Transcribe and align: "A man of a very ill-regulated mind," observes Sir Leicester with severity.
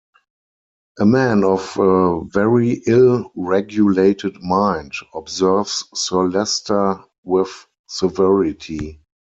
"A 0.97 1.05
man 1.05 1.43
of 1.43 1.77
a 1.77 2.21
very 2.33 2.81
ill-regulated 2.87 4.41
mind," 4.41 4.93
observes 5.13 5.83
Sir 5.93 6.23
Leicester 6.27 7.01
with 7.23 7.67
severity. 7.87 8.99